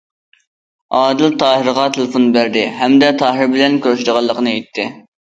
[0.99, 4.87] ئادىل تاھىرغا تېلېفون بەردى ھەمدە تاھىر بىلەن كۆرۈشىدىغانلىقىنى ئېيتتى.